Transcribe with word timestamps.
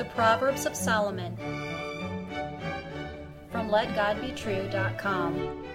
The 0.00 0.06
Proverbs 0.06 0.64
of 0.64 0.74
Solomon 0.74 1.36
from 3.52 3.68
LetGodBetrue.com. 3.68 5.66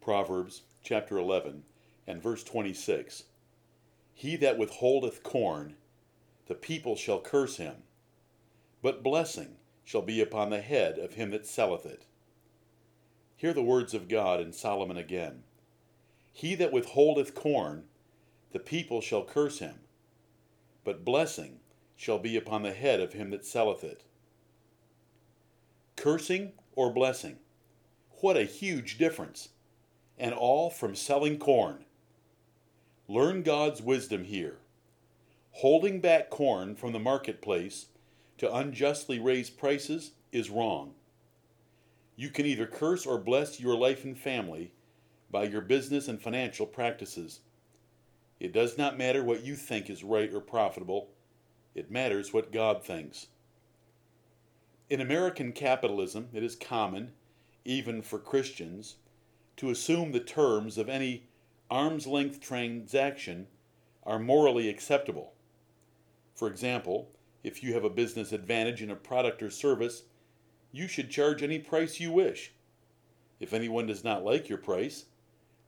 Proverbs 0.00 0.62
chapter 0.80 1.18
11 1.18 1.64
and 2.06 2.22
verse 2.22 2.44
26. 2.44 3.24
He 4.14 4.36
that 4.36 4.58
withholdeth 4.58 5.24
corn, 5.24 5.74
the 6.46 6.54
people 6.54 6.94
shall 6.94 7.20
curse 7.20 7.56
him, 7.56 7.82
but 8.80 9.02
blessing 9.02 9.56
shall 9.82 10.02
be 10.02 10.20
upon 10.20 10.50
the 10.50 10.60
head 10.60 10.96
of 10.96 11.14
him 11.14 11.32
that 11.32 11.48
selleth 11.48 11.84
it. 11.84 12.04
Hear 13.34 13.52
the 13.52 13.64
words 13.64 13.92
of 13.92 14.06
God 14.06 14.40
in 14.40 14.52
Solomon 14.52 14.98
again. 14.98 15.42
He 16.32 16.54
that 16.54 16.70
withholdeth 16.70 17.34
corn, 17.34 17.86
the 18.52 18.60
people 18.60 19.00
shall 19.00 19.24
curse 19.24 19.58
him, 19.58 19.80
but 20.84 21.04
blessing 21.04 21.58
shall 21.96 22.18
be 22.18 22.36
upon 22.36 22.62
the 22.62 22.72
head 22.72 23.00
of 23.00 23.12
him 23.12 23.30
that 23.30 23.46
selleth 23.46 23.84
it. 23.84 24.04
Cursing 25.96 26.52
or 26.74 26.92
blessing? 26.92 27.38
What 28.20 28.36
a 28.36 28.44
huge 28.44 28.98
difference! 28.98 29.50
And 30.18 30.34
all 30.34 30.70
from 30.70 30.94
selling 30.94 31.38
corn. 31.38 31.84
Learn 33.08 33.42
God's 33.42 33.82
wisdom 33.82 34.24
here. 34.24 34.58
Holding 35.52 36.00
back 36.00 36.30
corn 36.30 36.74
from 36.74 36.92
the 36.92 36.98
marketplace 36.98 37.86
to 38.38 38.54
unjustly 38.54 39.18
raise 39.18 39.50
prices 39.50 40.12
is 40.32 40.50
wrong. 40.50 40.94
You 42.16 42.30
can 42.30 42.46
either 42.46 42.66
curse 42.66 43.06
or 43.06 43.18
bless 43.18 43.60
your 43.60 43.76
life 43.76 44.04
and 44.04 44.16
family 44.18 44.72
by 45.30 45.44
your 45.44 45.60
business 45.60 46.08
and 46.08 46.20
financial 46.20 46.66
practices. 46.66 47.40
It 48.40 48.52
does 48.52 48.78
not 48.78 48.98
matter 48.98 49.22
what 49.22 49.44
you 49.44 49.56
think 49.56 49.90
is 49.90 50.04
right 50.04 50.32
or 50.32 50.40
profitable, 50.40 51.08
it 51.74 51.90
matters 51.90 52.32
what 52.32 52.52
God 52.52 52.84
thinks. 52.84 53.26
In 54.90 55.00
American 55.00 55.52
capitalism, 55.52 56.28
it 56.32 56.42
is 56.42 56.56
common, 56.56 57.12
even 57.64 58.02
for 58.02 58.18
Christians, 58.18 58.96
to 59.56 59.70
assume 59.70 60.12
the 60.12 60.20
terms 60.20 60.78
of 60.78 60.88
any 60.88 61.24
arm's 61.70 62.06
length 62.06 62.40
transaction 62.40 63.46
are 64.04 64.18
morally 64.18 64.68
acceptable. 64.68 65.32
For 66.34 66.48
example, 66.48 67.10
if 67.42 67.62
you 67.62 67.74
have 67.74 67.84
a 67.84 67.90
business 67.90 68.32
advantage 68.32 68.82
in 68.82 68.90
a 68.90 68.96
product 68.96 69.42
or 69.42 69.50
service, 69.50 70.02
you 70.72 70.88
should 70.88 71.10
charge 71.10 71.42
any 71.42 71.58
price 71.58 72.00
you 72.00 72.10
wish. 72.10 72.52
If 73.40 73.52
anyone 73.52 73.86
does 73.86 74.04
not 74.04 74.24
like 74.24 74.48
your 74.48 74.58
price, 74.58 75.06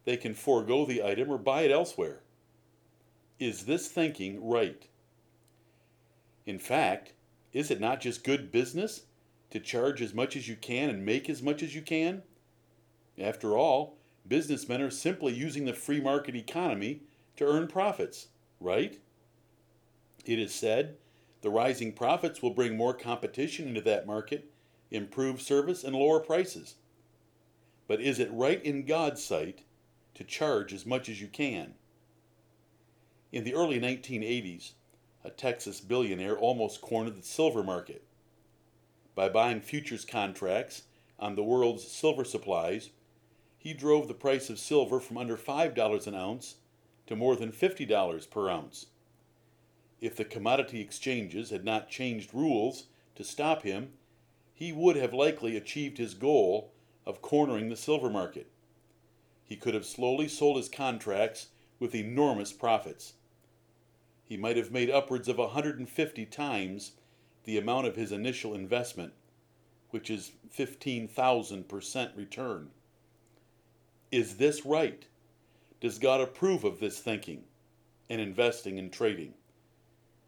they 0.05 0.17
can 0.17 0.35
forego 0.35 0.85
the 0.85 1.03
item 1.03 1.31
or 1.31 1.39
buy 1.39 1.63
it 1.63 1.71
elsewhere. 1.71 2.21
Is 3.39 3.67
this 3.67 3.89
thinking 3.89 4.43
right? 4.47 4.89
In 6.47 6.59
fact, 6.59 7.13
is 7.53 7.71
it 7.71 7.81
not 7.81 8.01
just 8.01 8.25
good 8.25 8.53
business 8.53 9.03
to 9.51 9.61
charge 9.61 10.01
as 10.01 10.15
much 10.15 10.37
as 10.37 10.49
you 10.49 10.57
can 10.57 10.89
and 10.89 11.05
make 11.05 11.29
as 11.29 11.43
much 11.43 11.63
as 11.63 11.75
you 11.75 11.83
can? 11.83 12.23
After 13.19 13.57
all, 13.57 13.99
businessmen 14.27 14.81
are 14.81 14.91
simply 14.91 15.33
using 15.33 15.65
the 15.65 15.75
free 15.75 16.01
market 16.01 16.37
economy 16.37 17.03
to 17.37 17.45
earn 17.45 17.67
profits, 17.67 18.29
right? 18.61 18.99
It 20.25 20.39
is 20.39 20.55
said 20.55 20.97
the 21.43 21.51
rising 21.51 21.93
profits 21.93 22.43
will 22.43 22.51
bring 22.51 22.77
more 22.77 22.95
competition 22.95 23.69
into 23.69 23.81
that 23.83 24.07
market, 24.07 24.51
improve 24.91 25.41
service, 25.41 25.85
and 25.85 25.95
lower 25.95 26.21
prices. 26.21 26.77
But 27.89 28.01
is 28.01 28.19
it 28.19 28.33
right 28.33 28.63
in 28.65 28.85
God's 28.85 29.23
sight 29.23 29.63
to 30.15 30.25
charge 30.25 30.73
as 30.73 30.87
much 30.87 31.09
as 31.09 31.21
you 31.21 31.29
can? 31.29 31.75
In 33.33 33.45
the 33.45 33.55
early 33.55 33.79
1980s, 33.81 34.73
a 35.27 35.31
Texas 35.31 35.81
billionaire 35.81 36.39
almost 36.39 36.81
cornered 36.81 37.17
the 37.17 37.23
silver 37.23 37.65
market. 37.65 38.05
By 39.17 39.29
buying 39.29 39.61
futures 39.61 40.05
contracts 40.05 40.85
on 41.19 41.35
the 41.35 41.43
world's 41.43 41.87
silver 41.87 42.25
supplies, 42.25 42.91
he 43.59 43.75
drove 43.75 44.07
the 44.07 44.15
price 44.15 44.49
of 44.49 44.61
silver 44.61 45.01
from 45.01 45.19
under 45.19 45.37
$5 45.37 46.07
an 46.07 46.15
ounce 46.15 46.57
to 47.09 47.17
more 47.17 47.35
than 47.35 47.51
$50 47.51 48.31
per 48.31 48.49
ounce. 48.49 48.87
If 50.01 50.15
the 50.15 50.25
commodity 50.25 50.81
exchanges 50.81 51.51
had 51.51 51.65
not 51.65 51.91
changed 51.91 52.33
rules 52.33 52.85
to 53.17 53.25
stop 53.25 53.63
him, 53.63 53.95
he 54.55 54.73
would 54.73 54.95
have 54.95 55.13
likely 55.13 55.57
achieved 55.57 55.99
his 55.99 56.15
goal 56.15 56.73
of 57.05 57.21
cornering 57.21 57.69
the 57.69 57.77
silver 57.77 58.11
market. 58.11 58.47
He 59.43 59.57
could 59.57 59.75
have 59.75 59.87
slowly 59.87 60.29
sold 60.29 60.57
his 60.57 60.69
contracts 60.69 61.49
with 61.81 61.97
enormous 61.97 62.53
profits 62.53 63.15
he 64.27 64.37
might 64.37 64.57
have 64.57 64.73
made 64.73 64.91
upwards 64.91 65.29
of 65.29 65.39
150 65.39 66.27
times 66.27 66.93
the 67.45 67.57
amount 67.57 67.87
of 67.87 67.95
his 67.95 68.11
initial 68.11 68.55
investment, 68.55 69.13
which 69.91 70.11
is 70.11 70.33
15,000% 70.55 72.17
return. 72.17 72.71
Is 74.11 74.37
this 74.37 74.67
right? 74.67 75.07
Does 75.81 75.99
God 75.99 76.21
approve 76.21 76.65
of 76.65 76.81
this 76.81 76.99
thinking 76.99 77.45
and 78.11 78.21
investing 78.21 78.79
and 78.79 78.93
trading? 78.93 79.35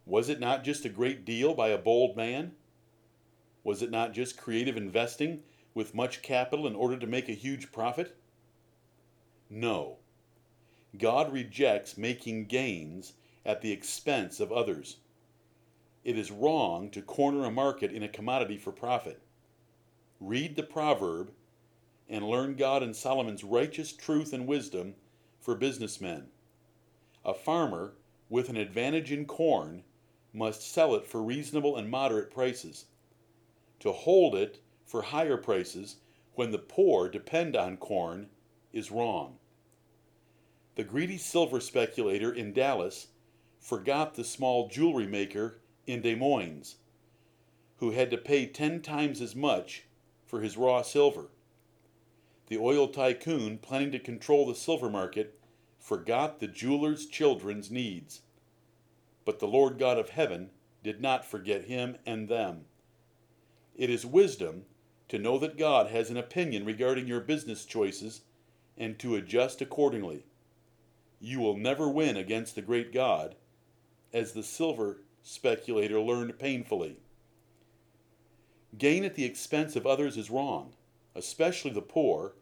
Was 0.07 0.29
it 0.29 0.39
not 0.39 0.63
just 0.63 0.85
a 0.85 0.91
great 0.91 1.25
deal 1.25 1.53
by 1.53 1.69
a 1.69 1.79
bold 1.79 2.17
man? 2.17 2.53
Was 3.65 3.83
it 3.83 3.91
not 3.91 4.13
just 4.13 4.37
creative 4.37 4.77
investing 4.77 5.41
with 5.75 5.95
much 5.95 6.23
capital 6.23 6.67
in 6.67 6.77
order 6.77 6.97
to 6.97 7.07
make 7.07 7.29
a 7.29 7.33
huge 7.33 7.73
profit? 7.73 8.17
No. 9.51 9.99
God 10.97 11.33
rejects 11.33 11.99
making 11.99 12.47
gains 12.47 13.15
at 13.49 13.63
the 13.63 13.73
expense 13.73 14.41
of 14.41 14.53
others. 14.53 14.99
It 16.05 16.19
is 16.19 16.31
wrong 16.31 16.91
to 16.91 17.01
corner 17.01 17.47
a 17.47 17.51
market 17.51 17.91
in 17.91 18.03
a 18.03 18.09
commodity 18.09 18.59
for 18.59 18.73
profit. 18.73 19.23
Read 20.21 20.55
the 20.55 20.63
proverb 20.63 21.33
and 22.11 22.29
learn 22.29 22.57
God 22.57 22.83
and 22.83 22.95
Solomon's 22.95 23.43
righteous 23.43 23.95
truth 23.95 24.35
and 24.35 24.47
wisdom 24.47 24.97
for 25.41 25.55
businessmen. 25.55 26.27
A 27.25 27.33
farmer 27.33 27.95
with 28.29 28.51
an 28.51 28.59
advantage 28.59 29.11
in 29.11 29.25
corn 29.25 29.83
must 30.35 30.71
sell 30.71 30.95
it 30.95 31.07
for 31.07 31.23
reasonable 31.23 31.79
and 31.79 31.91
moderate 31.91 32.31
prices. 32.31 32.85
To 33.81 33.93
hold 33.93 34.35
it 34.35 34.61
for 34.85 35.01
higher 35.01 35.39
prices 35.39 35.97
when 36.35 36.51
the 36.51 36.59
poor 36.59 37.09
depend 37.09 37.57
on 37.57 37.79
corn 37.79 38.29
is 38.75 38.91
wrong. 38.91 39.39
The 40.75 40.85
greedy 40.85 41.17
silver 41.17 41.61
speculator 41.61 42.31
in 42.31 42.53
Dallas 42.53 43.07
forgot 43.61 44.15
the 44.15 44.25
small 44.25 44.69
jewelry 44.69 45.07
maker 45.07 45.61
in 45.87 46.01
Des 46.01 46.17
Moines, 46.17 46.77
who 47.79 47.91
had 47.91 48.11
to 48.11 48.19
pay 48.19 48.47
ten 48.47 48.81
times 48.81 49.21
as 49.21 49.37
much 49.37 49.85
for 50.25 50.41
his 50.41 50.57
raw 50.57 50.83
silver. 50.83 51.31
The 52.49 52.59
oil 52.59 52.89
tycoon, 52.89 53.59
planning 53.59 53.93
to 53.93 53.99
control 53.99 54.47
the 54.47 54.55
silver 54.55 54.89
market, 54.89 55.39
forgot 55.79 56.41
the 56.41 56.49
jeweler's 56.49 57.07
children's 57.07 57.71
needs. 57.71 58.23
But 59.25 59.39
the 59.39 59.47
Lord 59.47 59.79
God 59.79 59.99
of 59.99 60.11
heaven 60.11 60.51
did 60.83 61.01
not 61.01 61.25
forget 61.25 61.65
him 61.65 61.99
and 62.07 62.29
them. 62.29 62.65
It 63.77 63.91
is 63.91 64.07
wisdom 64.07 64.65
to 65.09 65.19
know 65.19 65.39
that 65.39 65.59
God 65.59 65.89
has 65.89 66.11
an 66.11 66.17
opinion 66.17 66.65
regarding 66.65 67.07
your 67.07 67.21
business 67.21 67.65
choices 67.65 68.23
and 68.77 68.99
to 68.99 69.15
adjust 69.15 69.61
accordingly. 69.61 70.25
You 71.21 71.41
will 71.41 71.57
never 71.57 71.89
win 71.89 72.17
against 72.17 72.55
the 72.55 72.63
great 72.63 72.93
God 72.93 73.35
as 74.13 74.33
the 74.33 74.43
silver 74.43 74.99
speculator 75.23 76.01
learned 76.01 76.39
painfully. 76.39 76.97
Gain 78.77 79.05
at 79.05 79.15
the 79.15 79.25
expense 79.25 79.77
of 79.77 79.87
others 79.87 80.17
is 80.17 80.31
wrong, 80.31 80.73
especially 81.15 81.71
the 81.71 81.83
poor, 81.83 82.35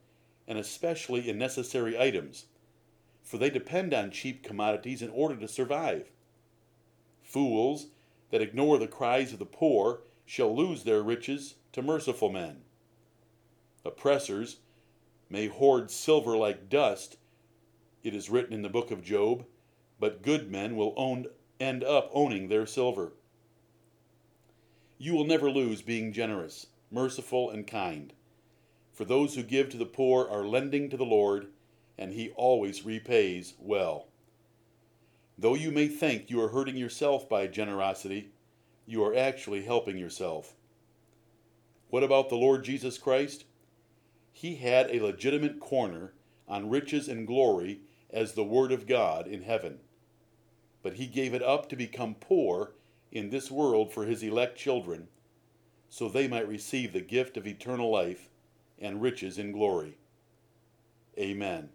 and 0.47 0.59
especially 0.59 1.29
in 1.29 1.39
necessary 1.39 1.99
items, 1.99 2.47
for 3.23 3.39
they 3.39 3.51
depend 3.51 3.93
on 3.93 4.11
cheap 4.11 4.43
commodities 4.43 5.03
in 5.03 5.11
order 5.11 5.37
to 5.37 5.49
survive. 5.49 6.11
Fools 7.23 7.89
that 8.31 8.43
ignore 8.43 8.79
the 8.79 8.87
cries 8.87 9.33
of 9.33 9.39
the 9.39 9.47
poor 9.47 10.01
shall 10.25 10.55
lose 10.55 10.85
their 10.85 11.03
riches 11.03 11.55
to 11.73 11.83
merciful 11.83 12.31
men. 12.31 12.63
Oppressors 13.85 14.59
may 15.29 15.47
hoard 15.47 15.91
silver 15.91 16.37
like 16.37 16.69
dust, 16.69 17.17
it 18.03 18.15
is 18.15 18.31
written 18.31 18.53
in 18.53 18.63
the 18.63 18.69
book 18.69 18.91
of 18.91 19.03
Job, 19.03 19.45
but 19.99 20.23
good 20.23 20.51
men 20.51 20.77
will 20.77 20.95
own 20.97 21.27
end 21.61 21.83
up 21.83 22.11
owning 22.13 22.49
their 22.49 22.67
silver. 22.67 23.13
You 24.99 25.15
will 25.15 25.25
never 25.25 25.51
lose 25.51 25.83
being 25.83 26.13
generous, 26.13 26.67
merciful, 26.91 27.51
and 27.51 27.67
kind. 27.67 28.13
For 28.93 29.05
those 29.05 29.35
who 29.35 29.43
give 29.43 29.69
to 29.71 29.77
the 29.77 29.87
poor 29.87 30.29
are 30.29 30.45
lending 30.45 30.89
to 30.91 30.97
the 30.97 31.05
Lord, 31.05 31.49
and 31.99 32.13
He 32.13 32.31
always 32.31 32.85
repays 32.85 33.55
well. 33.59 34.09
Though 35.39 35.55
you 35.55 35.71
may 35.71 35.89
think 35.89 36.31
you 36.31 36.41
are 36.43 36.49
hurting 36.49 36.77
yourself 36.77 37.29
by 37.29 37.47
generosity, 37.47 38.31
you 38.87 39.05
are 39.05 39.15
actually 39.15 39.65
helping 39.65 39.99
yourself. 39.99 40.55
What 41.89 42.03
about 42.03 42.29
the 42.29 42.37
Lord 42.37 42.65
Jesus 42.65 42.99
Christ? 42.99 43.45
He 44.33 44.57
had 44.57 44.91
a 44.91 45.03
legitimate 45.03 45.61
corner 45.61 46.13
on 46.49 46.71
riches 46.71 47.09
and 47.09 47.27
glory 47.27 47.81
as 48.11 48.33
the 48.33 48.45
Word 48.45 48.73
of 48.73 48.87
God 48.87 49.27
in 49.27 49.43
heaven 49.43 49.81
but 50.87 50.95
he 50.95 51.07
gave 51.09 51.35
it 51.35 51.43
up 51.43 51.69
to 51.69 51.75
become 51.75 52.15
poor 52.15 52.71
in 53.11 53.29
this 53.29 53.51
world 53.51 53.93
for 53.93 54.07
his 54.07 54.23
elect 54.23 54.57
children, 54.57 55.09
so 55.89 56.09
they 56.09 56.29
might 56.29 56.47
receive 56.47 56.93
the 56.93 57.01
gift 57.01 57.37
of 57.37 57.45
eternal 57.45 57.91
life 57.91 58.29
and 58.79 59.03
riches 59.03 59.37
in 59.37 59.51
glory. 59.51 59.99
Amen. 61.19 61.71